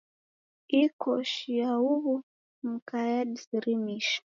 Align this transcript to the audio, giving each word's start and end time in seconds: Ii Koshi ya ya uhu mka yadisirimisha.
Ii 0.79 0.89
Koshi 1.01 1.51
ya 1.59 1.67
ya 1.71 1.77
uhu 1.93 2.15
mka 2.67 2.99
yadisirimisha. 3.11 4.19